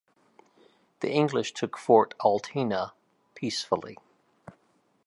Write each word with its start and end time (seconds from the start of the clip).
The 1.01 1.11
English 1.11 1.53
took 1.53 1.77
Fort 1.77 2.15
Altena 2.21 2.93
peacefully. 3.35 3.99